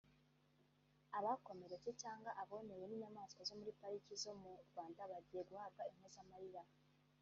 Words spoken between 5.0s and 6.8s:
bagiye guhabwa impozamarira